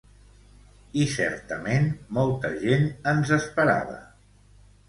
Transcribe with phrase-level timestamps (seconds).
[1.01, 1.85] I certament
[2.19, 4.01] molta gent ens esperava.